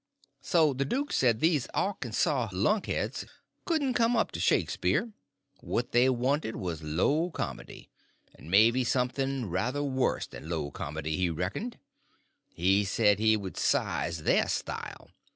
[0.41, 3.23] So the duke said these Arkansaw lunkheads
[3.65, 5.11] couldn't come up to Shakespeare;
[5.59, 11.77] what they wanted was low comedy—and maybe something ruther worse than low comedy, he reckoned.
[12.49, 15.11] He said he could size their style.